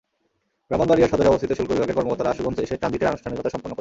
[0.67, 3.69] ব্রাহ্মণবাড়িয়ায় সদরে অবস্থিত শুল্ক বিভাগের কর্মকর্তারা আশুগঞ্জ এসে ট্রানজিটের আনুষ্ঠানিকতা সম্পন্ন করবেন।